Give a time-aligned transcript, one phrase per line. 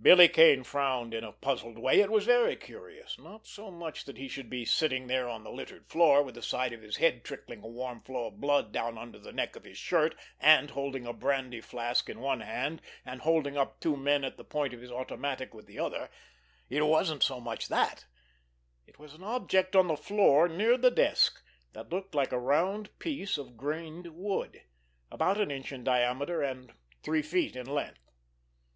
[0.00, 1.98] Billy Kane frowned in a puzzled way.
[1.98, 5.88] It was very curious—not so much that he should be sitting there on the littered
[5.88, 9.18] floor, with the side of his head trickling a warm flow of blood down under
[9.18, 13.56] the neck of his shirt, and holding a brandy flask in one hand, and holding
[13.56, 16.08] up two men at the point of his automatic with the other;
[16.70, 18.06] it wasn't so much that,
[18.86, 22.96] it was an object on the floor near the desk that looked like a round
[23.00, 24.62] piece of grained wood,
[25.10, 28.08] about an inch in diameter and three feet in length.